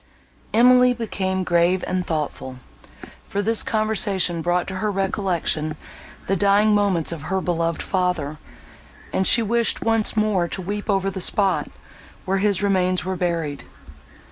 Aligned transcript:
Emily 0.51 0.93
became 0.95 1.43
grave 1.43 1.83
and 1.85 2.03
thoughtful; 2.03 2.55
for 3.23 3.43
this 3.43 3.61
conversation 3.61 4.41
brought 4.41 4.65
to 4.69 4.77
her 4.77 4.89
recollection 4.91 5.77
the 6.25 6.35
dying 6.35 6.73
moments 6.73 7.11
of 7.11 7.21
her 7.29 7.39
beloved 7.39 7.83
father, 7.83 8.39
and 9.13 9.27
she 9.27 9.43
wished 9.43 9.83
once 9.83 10.17
more 10.17 10.47
to 10.47 10.59
weep 10.59 10.89
over 10.89 11.11
the 11.11 11.21
spot, 11.21 11.67
where 12.25 12.39
his 12.39 12.63
remains 12.63 13.05
were 13.05 13.15
buried. 13.15 13.63